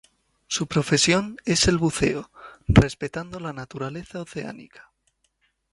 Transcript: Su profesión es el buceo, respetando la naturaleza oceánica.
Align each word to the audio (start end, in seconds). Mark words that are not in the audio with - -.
Su 0.47 0.65
profesión 0.65 1.37
es 1.45 1.67
el 1.67 1.77
buceo, 1.77 2.31
respetando 2.67 3.39
la 3.39 3.53
naturaleza 3.53 4.19
oceánica. 4.19 4.91